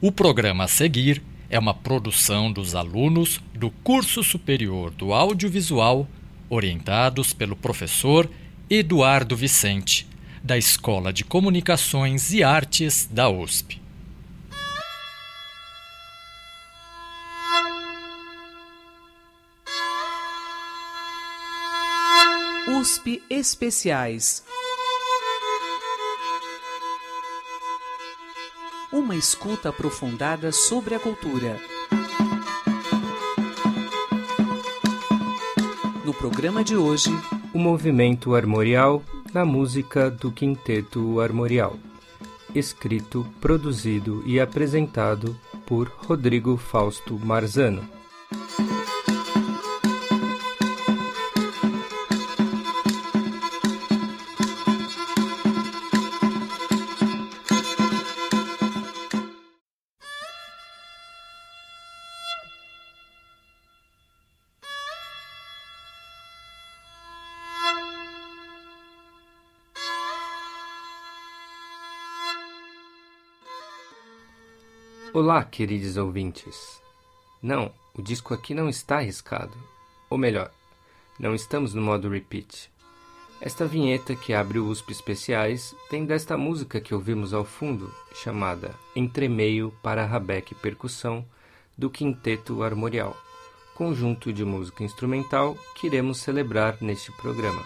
[0.00, 6.08] O programa a seguir é uma produção dos alunos do Curso Superior do Audiovisual,
[6.50, 8.28] orientados pelo professor
[8.68, 10.06] Eduardo Vicente,
[10.42, 13.80] da Escola de Comunicações e Artes da USP.
[22.66, 24.42] USP Especiais.
[28.94, 31.58] Uma escuta aprofundada sobre a cultura.
[36.04, 37.10] No programa de hoje,
[37.52, 41.76] o movimento armorial na música do Quinteto Armorial.
[42.54, 45.36] Escrito, produzido e apresentado
[45.66, 47.82] por Rodrigo Fausto Marzano.
[75.26, 76.82] Olá, queridos ouvintes.
[77.42, 79.56] Não, o disco aqui não está arriscado.
[80.10, 80.50] Ou melhor,
[81.18, 82.70] não estamos no modo repeat.
[83.40, 88.74] Esta vinheta que abre o USP Especiais vem desta música que ouvimos ao fundo, chamada
[88.94, 91.24] Entremeio para Rabeque Percussão,
[91.74, 93.16] do Quinteto Armorial,
[93.74, 97.64] conjunto de música instrumental que iremos celebrar neste programa.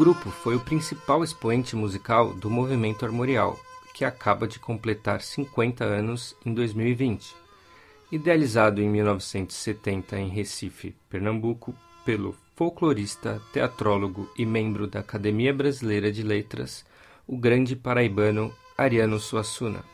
[0.00, 3.60] Grupo foi o principal expoente musical do movimento armorial,
[3.92, 7.36] que acaba de completar 50 anos em 2020.
[8.10, 16.22] Idealizado em 1970 em Recife, Pernambuco, pelo folclorista, teatrólogo e membro da Academia Brasileira de
[16.22, 16.82] Letras,
[17.26, 19.84] o grande paraibano Ariano Suassuna,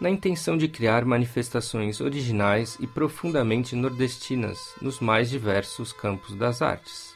[0.00, 7.14] na intenção de criar manifestações originais e profundamente nordestinas nos mais diversos campos das artes.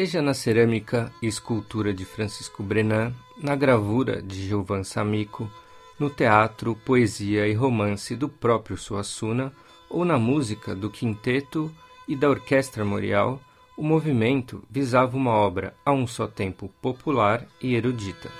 [0.00, 5.46] Seja na cerâmica e escultura de Francisco Brenan, na gravura de Gilvan Samico,
[5.98, 9.52] no teatro, poesia e romance do próprio Suassuna
[9.90, 11.70] ou na música do quinteto
[12.08, 13.38] e da orquestra Morial,
[13.76, 18.30] o movimento visava uma obra a um só tempo popular e erudita.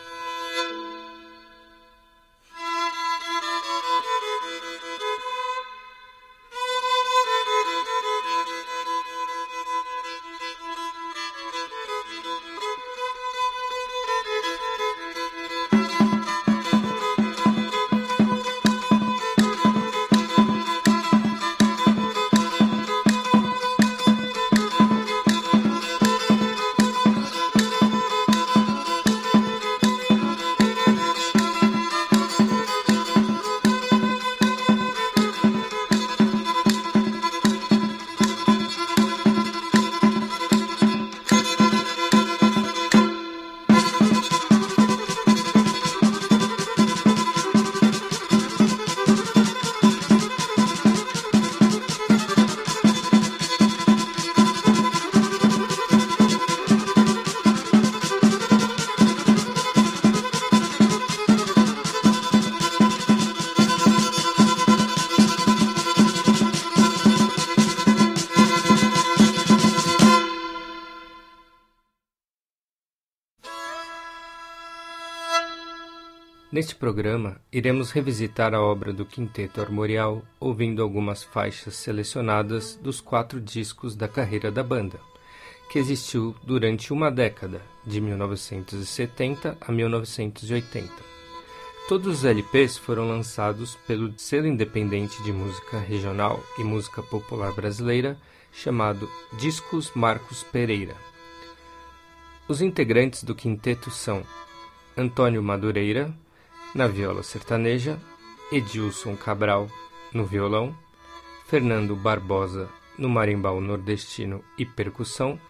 [76.80, 83.94] Programa, iremos revisitar a obra do Quinteto Armorial, ouvindo algumas faixas selecionadas dos quatro discos
[83.94, 84.98] da carreira da banda,
[85.70, 90.90] que existiu durante uma década, de 1970 a 1980.
[91.86, 98.16] Todos os LPs foram lançados pelo selo independente de música regional e música popular brasileira,
[98.50, 99.06] chamado
[99.38, 100.96] Discos Marcos Pereira.
[102.48, 104.22] Os integrantes do quinteto são
[104.96, 106.10] Antônio Madureira,
[106.74, 107.98] na viola sertaneja,
[108.52, 109.68] Edilson Cabral
[110.12, 110.74] no violão,
[111.46, 115.40] Fernando Barbosa no marimbau nordestino e percussão,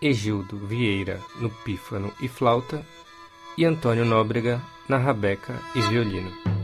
[0.00, 2.84] Egildo Vieira no pífano e flauta
[3.56, 6.63] e Antônio Nóbrega na rabeca e violino.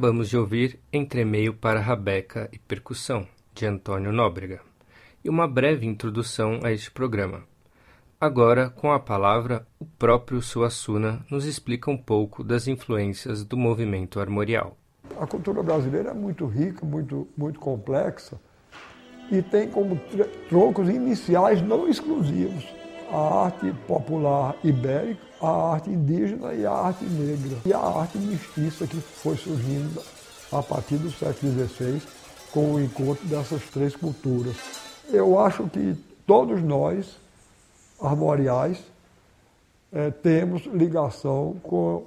[0.00, 4.62] Acabamos de ouvir Entremeio para Rabeca e Percussão, de Antônio Nóbrega,
[5.22, 7.42] e uma breve introdução a este programa.
[8.18, 14.18] Agora, com a palavra, o próprio Suassuna nos explica um pouco das influências do movimento
[14.18, 14.74] armorial.
[15.20, 18.40] A cultura brasileira é muito rica, muito, muito complexa
[19.30, 20.00] e tem como
[20.48, 22.64] troncos iniciais não exclusivos
[23.12, 27.58] a arte popular ibérica, a arte indígena e a arte negra.
[27.64, 30.02] E a arte mestiça que foi surgindo
[30.52, 32.02] a partir do século XVI
[32.52, 34.56] com o encontro dessas três culturas.
[35.08, 35.96] Eu acho que
[36.26, 37.16] todos nós,
[38.00, 38.82] armoriais,
[39.92, 42.06] é, temos ligação com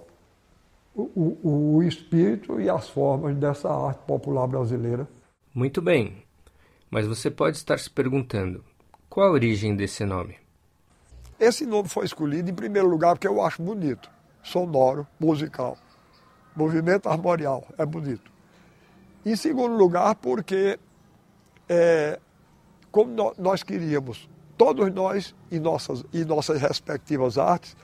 [0.95, 5.07] o, o, o espírito e as formas dessa arte popular brasileira.
[5.53, 6.23] Muito bem,
[6.89, 8.63] mas você pode estar se perguntando
[9.09, 10.42] qual a origem desse nome?
[11.43, 14.09] Esse nome foi escolhido em primeiro lugar porque eu acho bonito,
[14.41, 15.77] sonoro, musical.
[16.55, 18.31] Movimento armorial, é bonito.
[19.25, 20.79] Em segundo lugar, porque
[21.67, 22.17] é,
[22.89, 27.75] como nós queríamos, todos nós, em nossas, em nossas respectivas artes,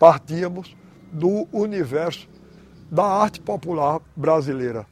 [0.00, 0.76] partíamos
[1.12, 2.28] do universo
[2.90, 4.84] da arte popular brasileira.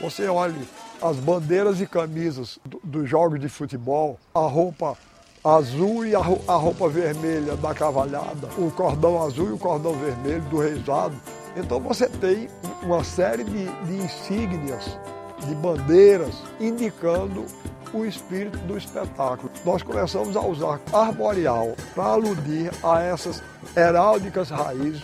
[0.00, 0.66] Você olhe
[1.00, 4.98] as bandeiras e camisas dos jogos de futebol, a roupa
[5.44, 10.58] azul e a roupa vermelha da cavalhada, o cordão azul e o cordão vermelho do
[10.58, 11.14] reisado.
[11.54, 12.48] Então você tem
[12.82, 14.98] uma série de, de insígnias,
[15.46, 17.44] de bandeiras, indicando
[17.92, 19.52] o espírito do espetáculo.
[19.66, 23.42] Nós começamos a usar arboreal para aludir a essas
[23.76, 25.02] heráldicas raízes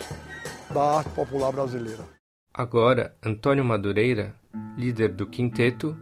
[0.70, 2.02] da arte popular brasileira.
[2.52, 4.34] Agora, Antônio Madureira,
[4.76, 5.96] líder do quinteto,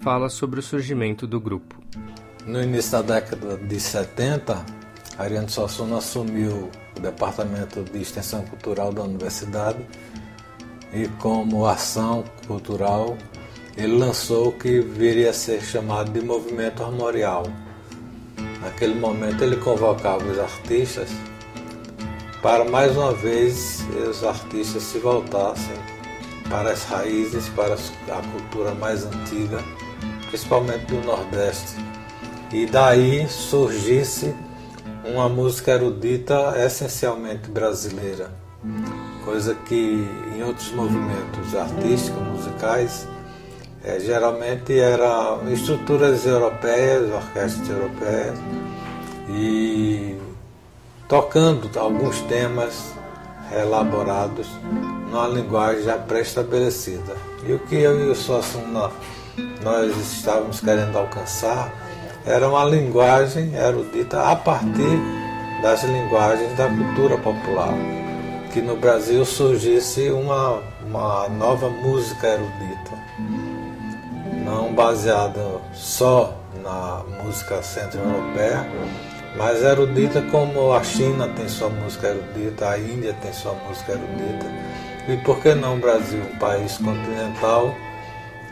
[0.00, 1.81] fala sobre o surgimento do grupo.
[2.44, 4.66] No início da década de 70,
[5.16, 9.78] Ariano Suassuna assumiu o Departamento de Extensão Cultural da Universidade
[10.92, 13.16] e como ação cultural
[13.76, 17.44] ele lançou o que viria a ser chamado de movimento armorial.
[18.60, 21.08] Naquele momento ele convocava os artistas
[22.42, 25.76] para mais uma vez os artistas se voltassem
[26.50, 29.62] para as raízes, para a cultura mais antiga,
[30.28, 31.91] principalmente do Nordeste
[32.52, 34.34] e daí surgisse
[35.04, 38.30] uma música erudita essencialmente brasileira,
[39.24, 40.06] coisa que
[40.36, 43.08] em outros movimentos artísticos, musicais,
[43.82, 48.38] é, geralmente eram estruturas europeias, orquestras europeias,
[49.28, 50.16] e
[51.08, 52.92] tocando alguns temas
[53.52, 54.46] elaborados
[55.10, 57.16] numa linguagem já pré-estabelecida.
[57.46, 58.90] E o que eu e o Suassuna
[59.62, 61.72] nós estávamos querendo alcançar
[62.24, 65.00] era uma linguagem erudita a partir
[65.62, 67.74] das linguagens da cultura popular.
[68.52, 72.92] que no Brasil surgisse uma, uma nova música erudita,
[74.44, 75.40] não baseada
[75.72, 78.66] só na música centro-europeia,
[79.38, 84.46] mas erudita como a China tem sua música erudita, a Índia tem sua música erudita,
[85.08, 87.74] e por que não o Brasil, um país continental,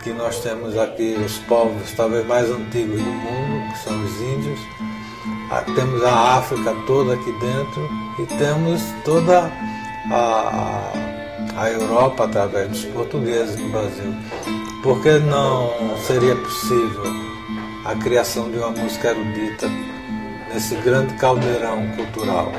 [0.02, 4.60] que nós temos aqui os povos talvez mais antigos do mundo, que são os índios,
[5.74, 9.50] temos a África toda aqui dentro e temos toda
[10.10, 10.92] a,
[11.56, 14.14] a Europa através dos portugueses no Brasil.
[14.82, 15.70] Por que não
[16.06, 17.04] seria possível
[17.84, 19.68] a criação de uma música erudita
[20.52, 22.52] nesse grande caldeirão cultural?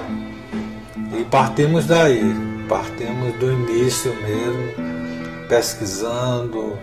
[1.18, 2.22] E partimos daí,
[2.70, 6.78] partimos do início mesmo, pesquisando,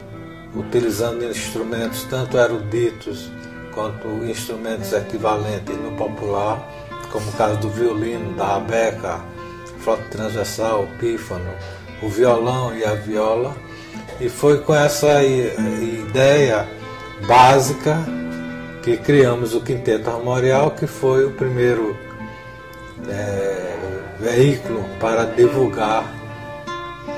[0.55, 3.31] utilizando instrumentos tanto eruditos
[3.73, 6.69] quanto instrumentos equivalentes no popular,
[7.13, 9.21] como o caso do violino, da rabeca,
[9.81, 11.51] flauta transversal, pífano,
[12.03, 13.57] o violão e a viola.
[14.21, 16.69] E foi com essa ideia
[17.27, 17.97] básica
[18.83, 21.97] que criamos o Quinteto Armorial, que foi o primeiro
[23.09, 23.77] é,
[24.19, 26.05] veículo para divulgar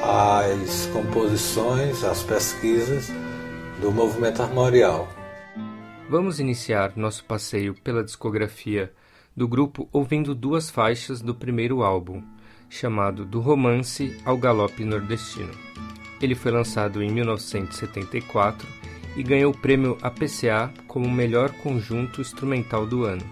[0.02, 3.10] as composições, as pesquisas
[3.80, 5.08] do movimento armorial.
[6.08, 8.92] Vamos iniciar nosso passeio pela discografia
[9.34, 12.22] do grupo ouvindo duas faixas do primeiro álbum,
[12.68, 15.52] chamado Do Romance ao Galope Nordestino.
[16.20, 18.68] Ele foi lançado em 1974
[19.16, 23.24] e ganhou o prêmio APCA como melhor conjunto instrumental do ano.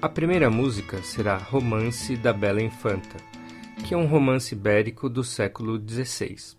[0.00, 3.18] A primeira música será Romance da Bela Infanta,
[3.84, 6.56] que é um romance ibérico do século XVI.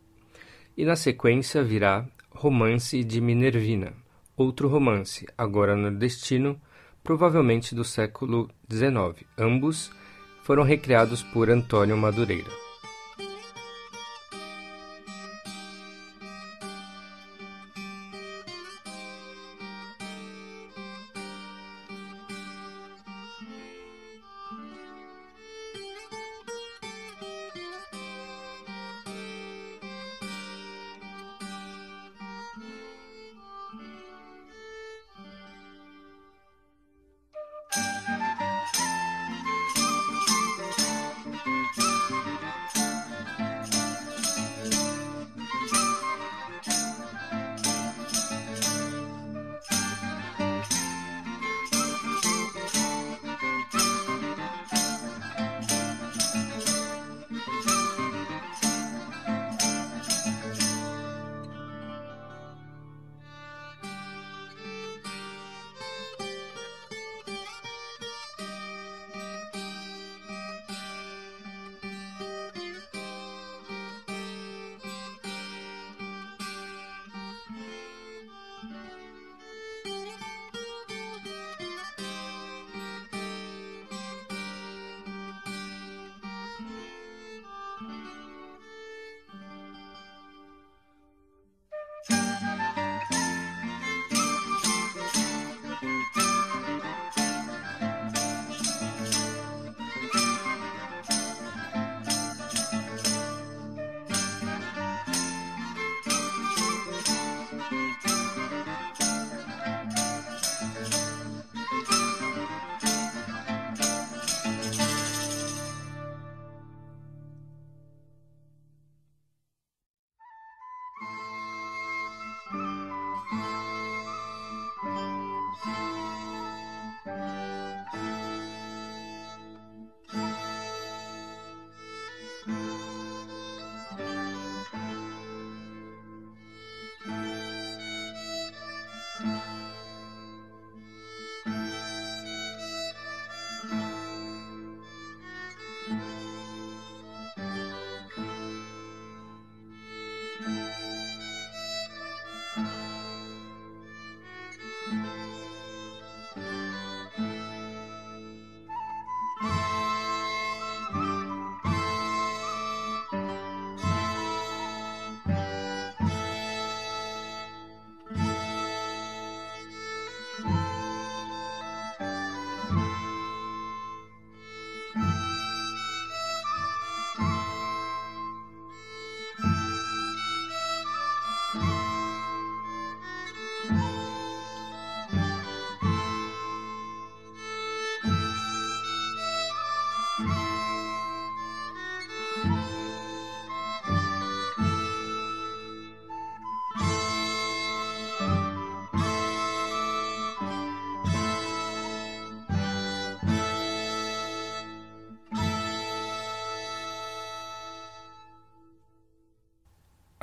[0.78, 2.06] E na sequência virá
[2.42, 3.94] Romance de Minervina,
[4.36, 6.60] outro romance, agora nordestino,
[7.04, 9.92] provavelmente do século XIX, ambos
[10.42, 12.61] foram recriados por Antônio Madureira.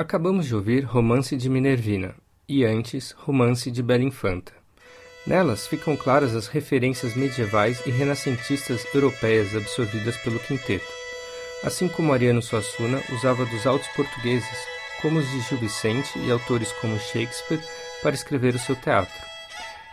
[0.08, 2.14] Acabamos de ouvir Romance de Minervina
[2.48, 4.54] e antes Romance de Bela Infanta.
[5.26, 10.86] Nelas ficam claras as referências medievais e renascentistas europeias absorvidas pelo quinteto,
[11.62, 14.48] assim como Ariano Suassuna usava dos autos portugueses,
[15.02, 17.60] como os de Gil Vicente e autores como Shakespeare,
[18.02, 19.22] para escrever o seu teatro.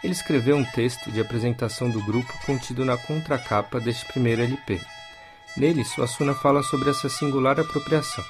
[0.02, 4.80] Ele escreveu um texto de apresentação do grupo contido na contracapa deste primeiro LP.
[5.58, 8.24] Nele, Suassuna fala sobre essa singular apropriação.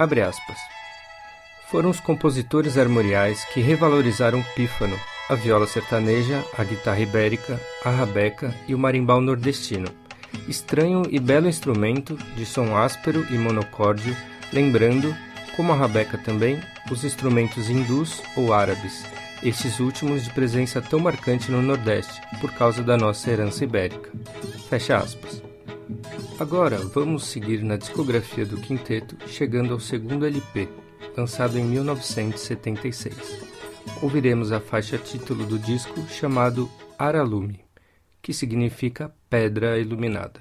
[0.00, 0.79] Abre aspas.
[1.70, 4.98] Foram os compositores armoriais que revalorizaram o pífano,
[5.28, 9.86] a viola sertaneja, a guitarra ibérica, a rabeca e o marimbau nordestino.
[10.48, 14.16] Estranho e belo instrumento, de som áspero e monocórdio,
[14.52, 15.14] lembrando,
[15.54, 16.60] como a rabeca também,
[16.90, 19.04] os instrumentos hindus ou árabes,
[19.40, 24.10] estes últimos de presença tão marcante no Nordeste, por causa da nossa herança ibérica.
[24.68, 25.40] Fecha aspas.
[26.38, 30.68] Agora vamos seguir na discografia do quinteto, chegando ao segundo LP,
[31.16, 33.14] lançado em 1976.
[34.02, 37.60] Ouviremos a faixa título do disco chamado Aralume,
[38.22, 40.40] que significa Pedra Iluminada.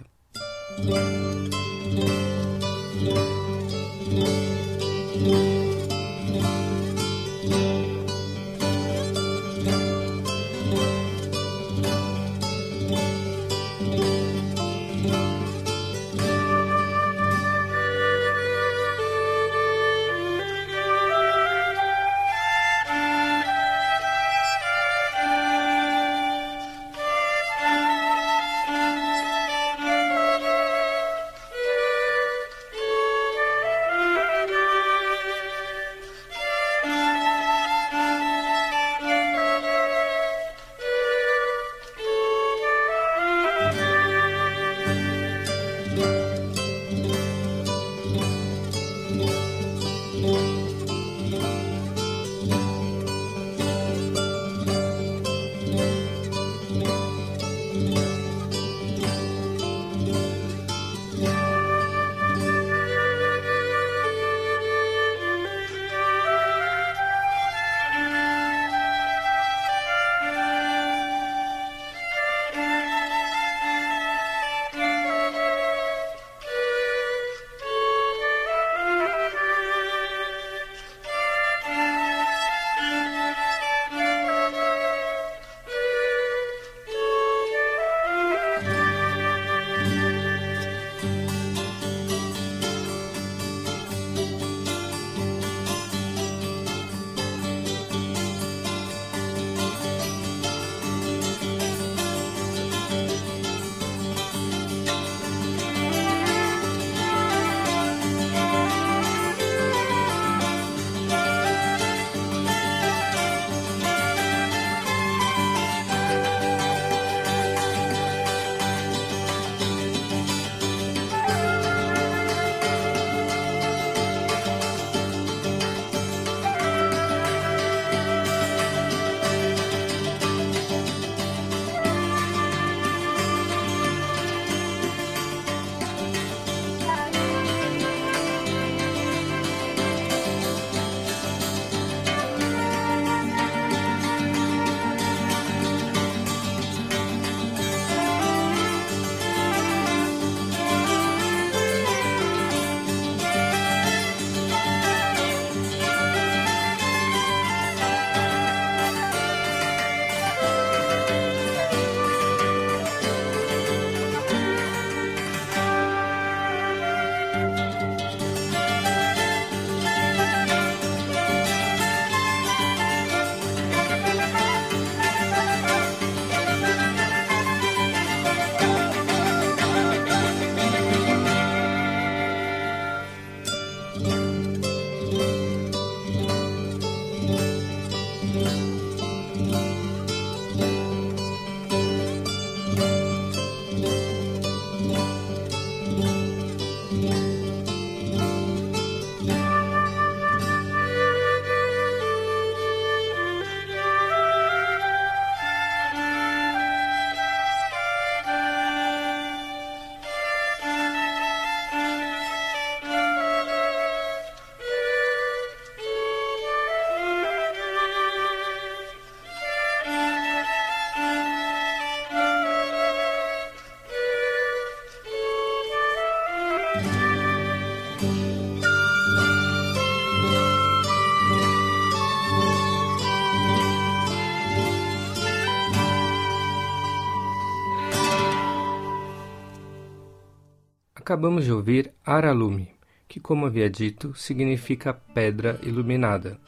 [241.10, 242.70] Acabamos de ouvir Aralume,
[243.08, 246.40] que, como havia dito, significa pedra iluminada.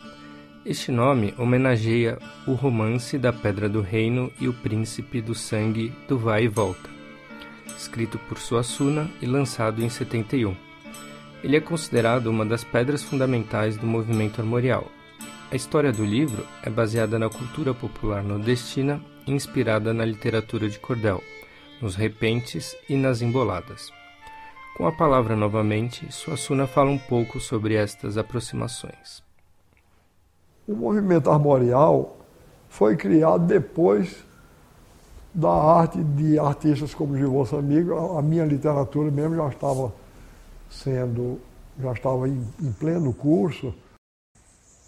[0.64, 6.16] Este nome homenageia o romance da Pedra do Reino e o Príncipe do Sangue do
[6.16, 6.92] Vai e Volta,
[7.76, 10.56] escrito por Suassuna e lançado em 71.
[11.44, 14.92] Ele é considerado uma das pedras fundamentais do movimento armorial.
[15.52, 20.78] A história do livro é baseada na cultura popular nordestina e inspirada na literatura de
[20.78, 21.24] cordel,
[21.82, 23.92] nos repentes e nas emboladas.
[24.78, 29.22] Com a palavra novamente, Suassuna fala um pouco sobre estas aproximações.
[30.68, 32.18] O movimento armorial
[32.70, 34.24] foi criado depois
[35.34, 38.18] da arte de artistas como Gilvão Amigo.
[38.18, 39.94] A minha literatura mesmo já estava
[40.70, 41.40] sendo,
[41.80, 43.74] já estava em, em pleno curso.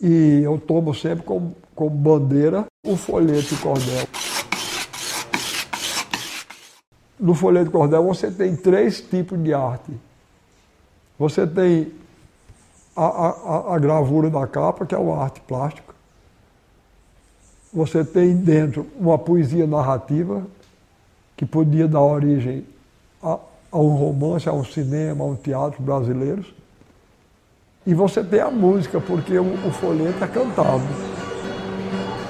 [0.01, 4.32] E eu tomo sempre como, como bandeira o folheto cordel.
[7.23, 9.93] No folheto cordel você tem três tipos de arte.
[11.17, 11.93] Você tem
[12.93, 15.93] a, a, a gravura da capa, que é uma arte plástica.
[17.73, 20.45] Você tem dentro uma poesia narrativa,
[21.37, 22.65] que podia dar origem
[23.23, 23.39] a,
[23.71, 26.53] a um romance, a um cinema, a um teatro brasileiros.
[27.87, 30.83] E você tem a música, porque o, o folheto é cantado.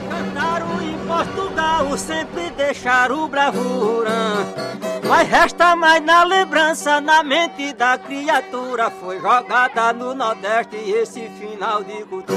[0.07, 4.72] Cantaram em Portugal, sempre deixaram bravura.
[5.15, 8.89] Mas resta mais na lembrança, na mente da criatura.
[8.89, 12.33] Foi jogada no Nordeste esse final de cultura.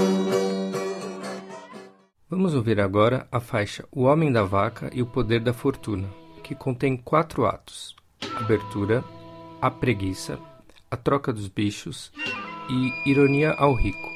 [2.28, 6.06] Vamos ouvir agora a faixa O Homem da Vaca e o Poder da Fortuna,
[6.42, 7.96] que contém quatro atos:
[8.36, 9.02] abertura,
[9.58, 10.38] a preguiça,
[10.90, 12.12] a troca dos bichos
[12.68, 14.10] e ironia ao rico.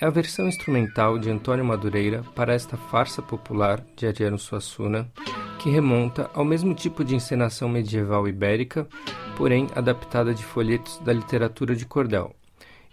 [0.00, 5.06] É a versão instrumental de Antônio Madureira para esta farsa popular de Ariano Suassuna
[5.68, 8.88] que remonta ao mesmo tipo de encenação medieval ibérica,
[9.36, 12.34] porém adaptada de folhetos da literatura de cordel,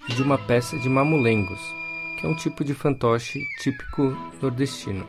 [0.09, 1.61] e de uma peça de mamulengos,
[2.19, 5.07] que é um tipo de fantoche típico nordestino.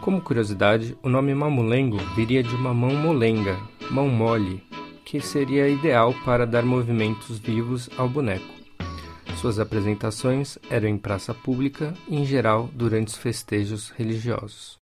[0.00, 3.56] Como curiosidade, o nome mamulengo viria de uma mão molenga,
[3.88, 4.60] mão mole,
[5.04, 8.52] que seria ideal para dar movimentos vivos ao boneco.
[9.36, 14.78] Suas apresentações eram em praça pública e, em geral, durante os festejos religiosos.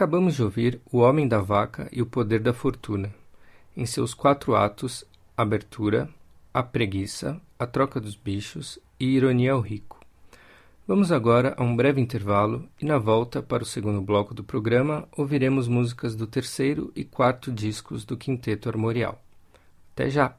[0.00, 3.14] Acabamos de ouvir O Homem da Vaca e o Poder da Fortuna,
[3.76, 5.04] em seus quatro atos:
[5.36, 6.08] Abertura,
[6.54, 10.00] A Preguiça, A Troca dos Bichos e Ironia ao Rico.
[10.88, 15.06] Vamos agora a um breve intervalo e, na volta para o segundo bloco do programa,
[15.14, 19.22] ouviremos músicas do terceiro e quarto discos do Quinteto Armorial.
[19.92, 20.34] Até já!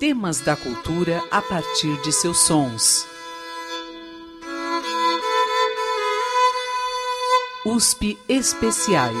[0.00, 3.19] Temas da cultura a partir de seus sons.
[7.66, 9.14] USP Especiais.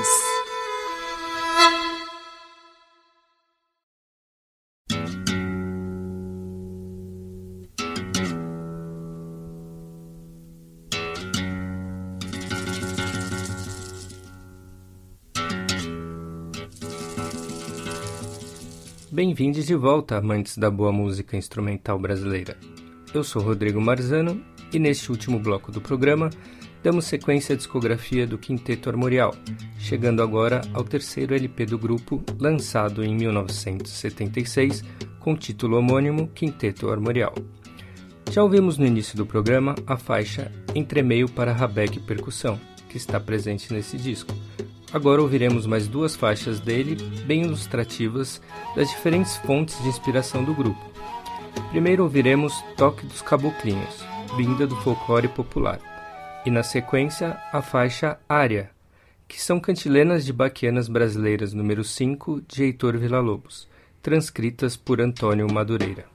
[19.12, 22.56] Bem-vindos de volta, amantes da boa música instrumental brasileira.
[23.12, 26.30] Eu sou Rodrigo Marzano e neste último bloco do programa
[26.82, 29.34] damos sequência à discografia do Quinteto Armorial,
[29.78, 34.82] chegando agora ao terceiro LP do grupo, lançado em 1976,
[35.18, 37.34] com título homônimo Quinteto Armorial.
[38.30, 43.72] Já ouvimos no início do programa a faixa Entremeio para Rabeck Percussão, que está presente
[43.72, 44.32] nesse disco.
[44.92, 48.40] Agora ouviremos mais duas faixas dele, bem ilustrativas
[48.74, 50.80] das diferentes fontes de inspiração do grupo.
[51.70, 54.04] Primeiro ouviremos Toque dos Caboclinhos,
[54.36, 55.89] vinda do folclore popular
[56.44, 58.70] e na sequência a faixa Área,
[59.28, 63.68] que são cantilenas de baquianas brasileiras número 5 de Heitor Villa-Lobos,
[64.02, 66.09] transcritas por Antônio Madureira.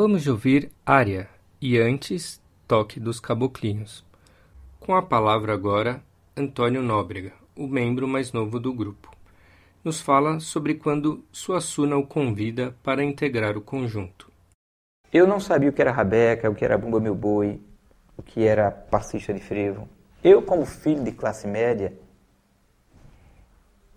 [0.00, 1.28] Acabamos de ouvir Área
[1.60, 4.02] e antes Toque dos Caboclinhos.
[4.78, 6.02] Com a palavra agora,
[6.34, 9.14] Antônio Nóbrega, o membro mais novo do grupo.
[9.84, 14.32] Nos fala sobre quando Suassuna o convida para integrar o conjunto.
[15.12, 17.60] Eu não sabia o que era rabeca, o que era bumba meu boi,
[18.16, 19.86] o que era passista de frevo.
[20.24, 21.92] Eu, como filho de classe média,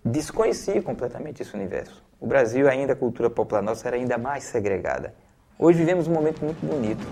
[0.04, 2.04] desconhecia completamente esse universo.
[2.20, 5.23] O Brasil, ainda a cultura popular nossa era ainda mais segregada.
[5.56, 7.06] Hoje vivemos um momento muito bonito.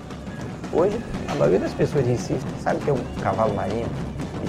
[0.72, 3.86] Hoje, a maioria das pessoas Recife sabe que é um cavalo marinho,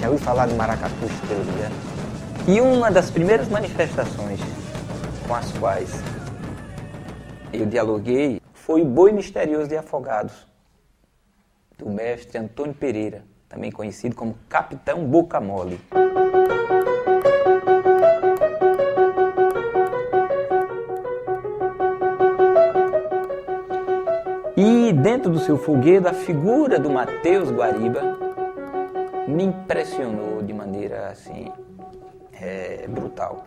[0.00, 1.74] já ouvi falar de maracatu pelo Guiana.
[2.48, 4.40] E uma das primeiras manifestações
[5.28, 5.92] com as quais
[7.52, 10.44] eu dialoguei foi o Boi Misterioso de Afogados,
[11.78, 15.78] do mestre Antônio Pereira, também conhecido como Capitão Boca Mole.
[24.66, 28.00] E dentro do seu folguedo, a figura do Mateus Guariba
[29.28, 31.52] me impressionou de maneira assim
[32.40, 33.44] é, brutal.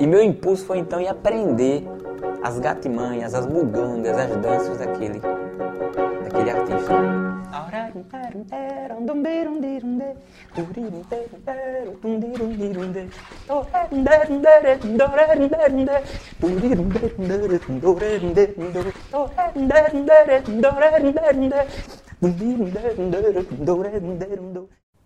[0.00, 1.84] E meu impulso foi então ir aprender
[2.42, 5.20] as gatimanhas, as bugangas, as danças daquele,
[6.24, 7.29] daquele artista.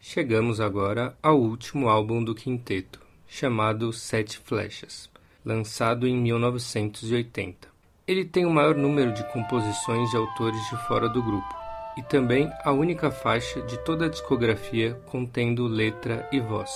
[0.01, 5.09] Chegamos agora ao último álbum do quinteto, chamado Sete Flechas,
[5.43, 7.69] lançado em 1980.
[8.07, 11.64] Ele tem o maior número de composições de autores de fora do grupo,
[11.97, 16.71] e também a única faixa de toda a discografia contendo letra e voz.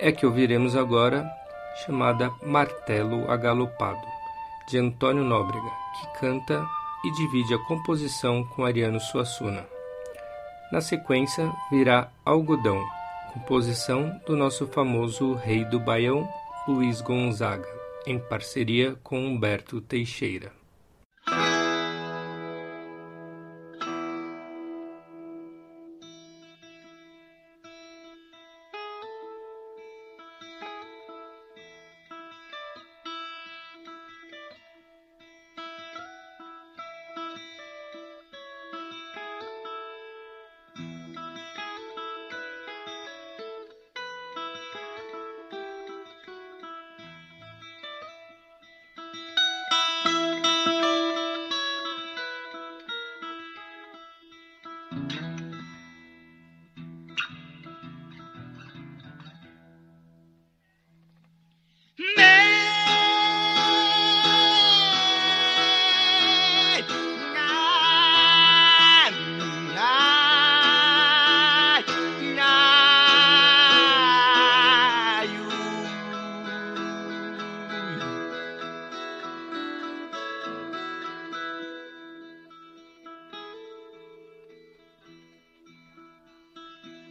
[0.00, 1.28] É que ouviremos agora,
[1.84, 4.06] chamada Martelo Agalopado,
[4.68, 5.70] de Antônio Nóbrega,
[6.00, 6.64] que canta
[7.04, 9.66] e divide a composição com Ariano Suassuna.
[10.72, 12.82] Na sequência virá Algodão,
[13.32, 16.26] composição do nosso famoso rei do Baião,
[16.66, 17.68] Luiz Gonzaga,
[18.06, 20.63] em parceria com Humberto Teixeira.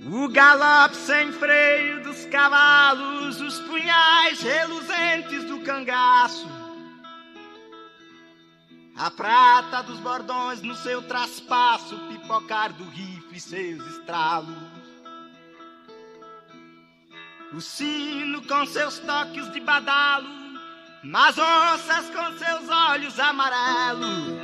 [0.05, 6.45] O galope sem freio dos cavalos, os punhais reluzentes do cangaço.
[8.97, 14.57] A prata dos bordões no seu traspasso, pipocar do rifle seus estralos.
[17.53, 20.27] O sino com seus toques de badalo,
[21.01, 24.42] mas onças com seus olhos amarelos.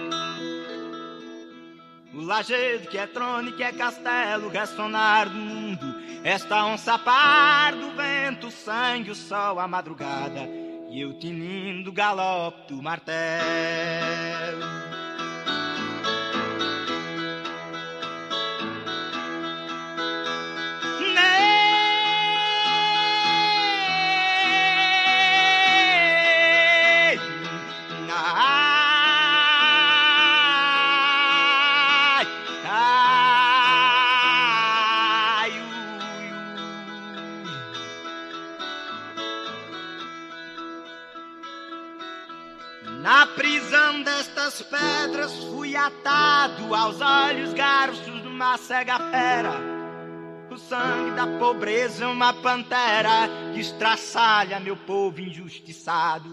[2.30, 5.96] Lajedo que é trono que é castelo, ressonar do mundo.
[6.24, 10.48] Esta onça par do vento, o sangue, o sol, a madrugada.
[10.92, 13.20] E eu tinindo galope do martelo.
[44.50, 49.52] Destas pedras fui atado aos olhos garços de uma cega fera.
[50.50, 56.30] O sangue da pobreza é uma pantera que estraçalha meu povo injustiçado.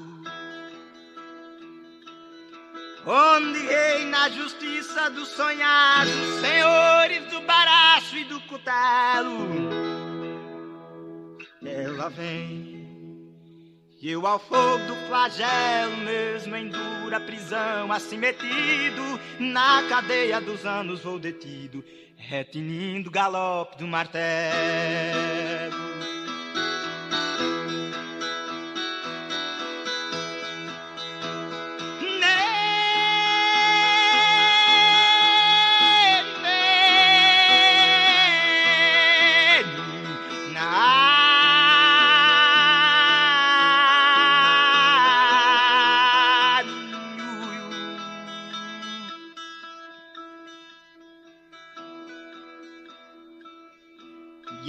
[3.06, 6.10] Onde reina a justiça do sonhado,
[6.40, 9.46] senhores do baraço e do cutelo.
[11.62, 12.75] Ela vem
[14.08, 21.02] Eu ao fogo do flagelo, mesmo em dura prisão, assim metido, na cadeia dos anos
[21.02, 21.82] vou detido,
[22.16, 24.22] retinindo o galope do martelo.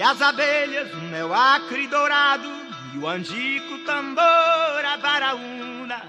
[0.09, 2.47] As abelhas, o mel acre dourado,
[2.93, 6.01] e o angico tambor, a varaúna.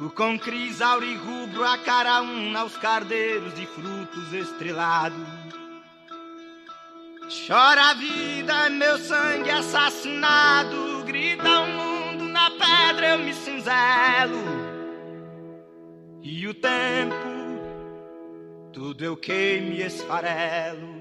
[0.00, 5.26] O com crisauri rubro, a caraúna, os cardeiros de frutos estrelados.
[7.46, 14.42] Chora a vida, meu sangue assassinado, grita o mundo, na pedra eu me cinzelo.
[16.22, 17.14] E o tempo,
[18.72, 20.93] tudo eu queimo e esfarelo.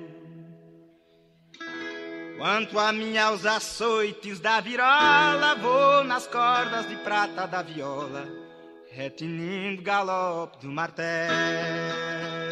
[2.44, 8.28] Quanto a mim aos açoites da virola, vou nas cordas de prata da viola,
[8.92, 12.43] retinindo o galope do martelo.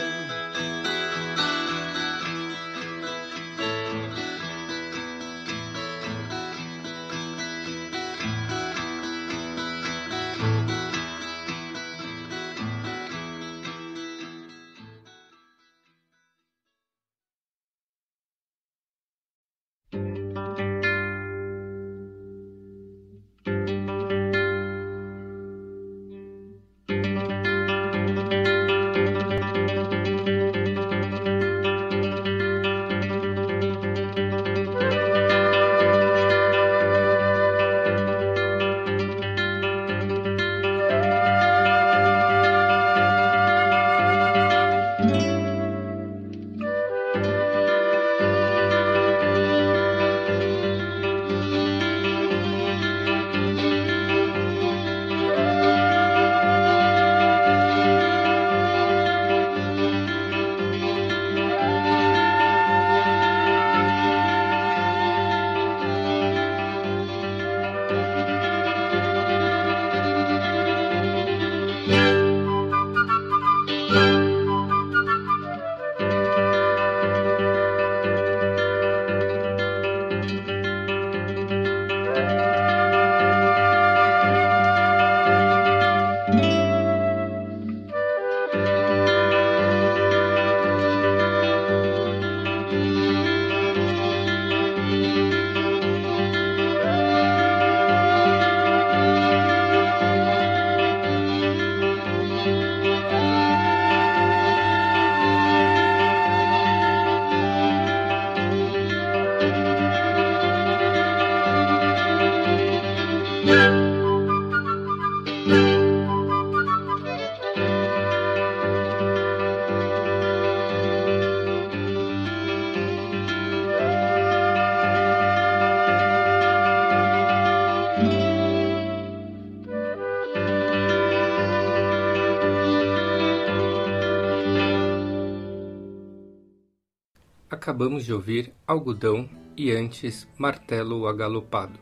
[137.72, 141.80] Acabamos de ouvir Algodão e antes Martelo Agalopado.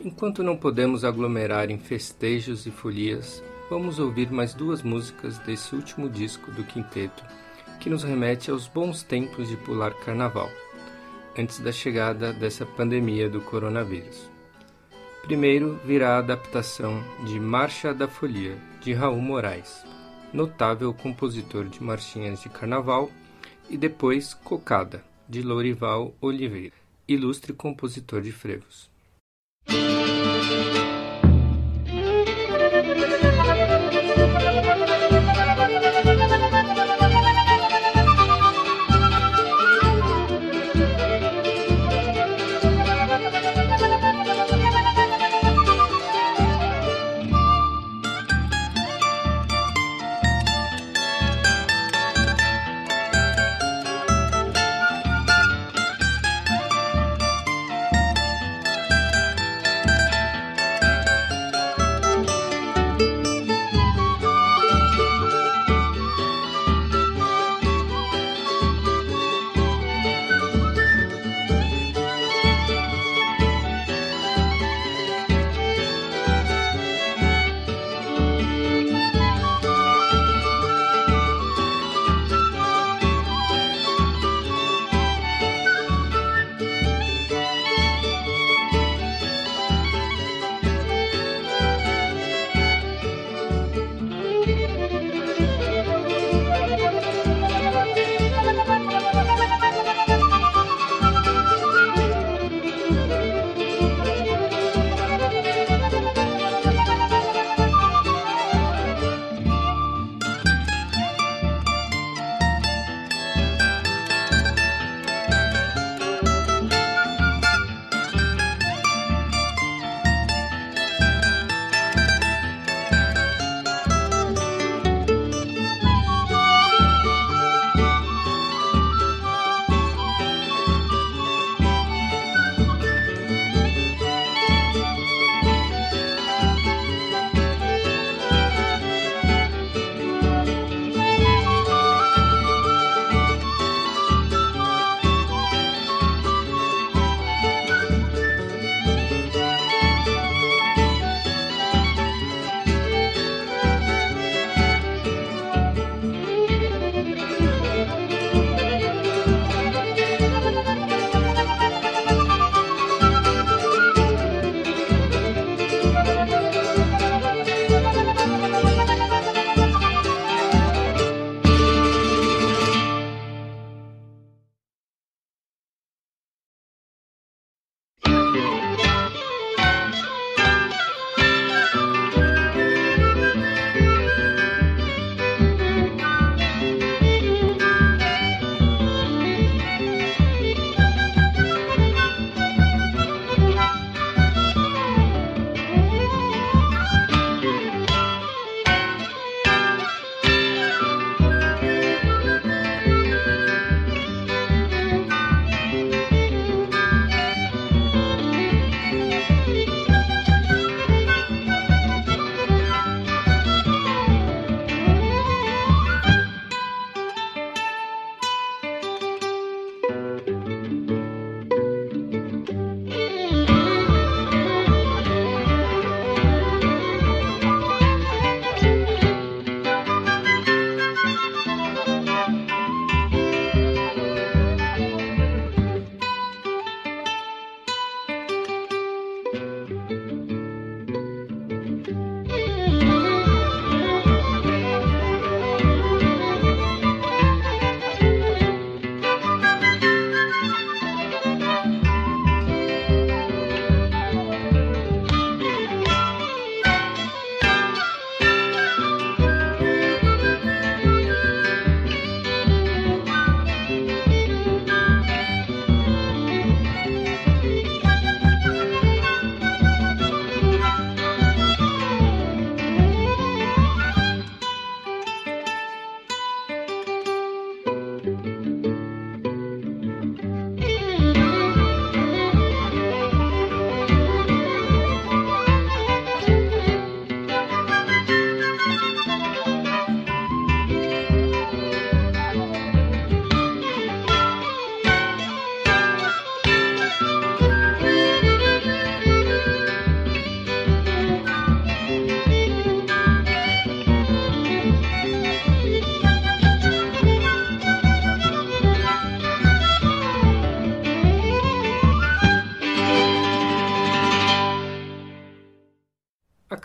[0.00, 6.08] Enquanto não podemos aglomerar em festejos e folias, vamos ouvir mais duas músicas desse último
[6.08, 7.24] disco do quinteto,
[7.80, 10.48] que nos remete aos bons tempos de pular carnaval,
[11.36, 14.30] antes da chegada dessa pandemia do coronavírus.
[15.22, 19.84] Primeiro virá a adaptação de Marcha da Folia, de Raul Moraes,
[20.32, 23.10] notável compositor de marchinhas de carnaval
[23.68, 26.76] e depois Cocada, de Lourival Oliveira,
[27.08, 28.90] ilustre compositor de frevos.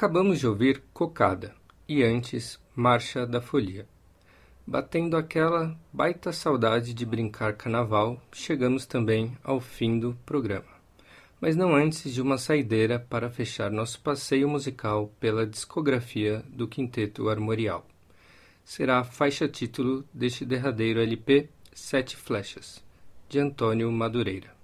[0.01, 1.53] Acabamos de ouvir Cocada
[1.87, 3.87] e antes Marcha da Folia.
[4.65, 10.73] Batendo aquela baita saudade de brincar carnaval, chegamos também ao fim do programa.
[11.39, 17.29] Mas não antes de uma saideira para fechar nosso passeio musical pela discografia do Quinteto
[17.29, 17.85] Armorial.
[18.65, 22.83] Será a faixa título deste derradeiro LP Sete Flechas,
[23.29, 24.60] de Antônio Madureira.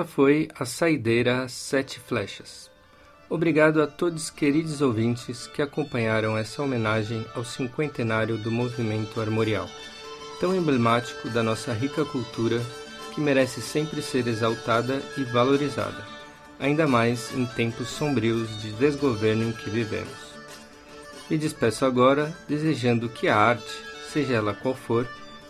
[0.00, 2.70] Essa foi a saideira Sete Flechas.
[3.28, 9.68] Obrigado a todos queridos ouvintes que acompanharam essa homenagem ao cinquentenário do movimento armorial,
[10.40, 12.62] tão emblemático da nossa rica cultura
[13.14, 16.02] que merece sempre ser exaltada e valorizada,
[16.58, 20.16] ainda mais em tempos sombrios de desgoverno em que vivemos.
[21.28, 23.70] Me despeço agora desejando que a arte,
[24.10, 25.06] seja ela qual for,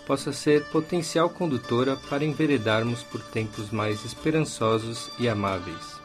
[0.07, 6.01] possa ser potencial condutora para enveredarmos por tempos mais esperançosos e amáveis.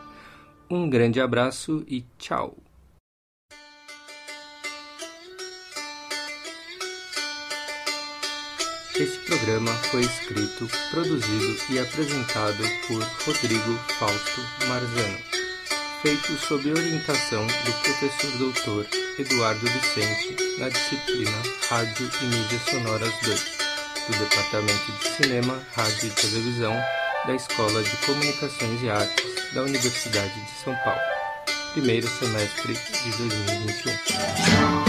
[0.69, 2.55] Um grande abraço e tchau!
[8.97, 15.17] Este programa foi escrito, produzido e apresentado por Rodrigo Fausto Marzano,
[16.01, 18.87] feito sob orientação do professor doutor
[19.19, 21.37] Eduardo Vicente na disciplina
[21.67, 23.54] Rádio e Mídias Sonoras 2
[24.07, 26.75] do Departamento de Cinema, Rádio e Televisão
[27.25, 31.01] da Escola de Comunicações e Artes da Universidade de São Paulo,
[31.73, 34.84] primeiro semestre de 2021.